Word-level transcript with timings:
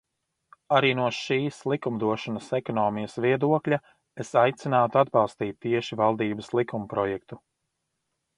Arī 0.77 0.87
no 0.99 1.03
šīs 1.17 1.59
likumdošanas 1.71 2.47
ekonomijas 2.59 3.19
viedokļa 3.25 3.79
es 4.25 4.33
aicinātu 4.45 5.01
atbalstīt 5.03 5.61
tieši 5.67 6.01
valdības 6.03 6.51
likumprojektu. 6.63 7.41